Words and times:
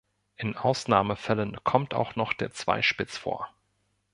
In 0.35 0.57
Ausnahmefällen 0.57 1.57
kommt 1.63 1.93
auch 1.93 2.15
noch 2.15 2.33
der 2.33 2.51
Zweispitz 2.51 3.17
vor. 3.19 3.51